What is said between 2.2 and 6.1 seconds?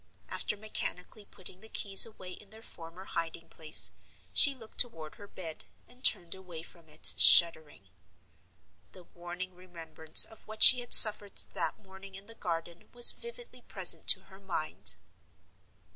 in their former hiding place, she looked toward her bed, and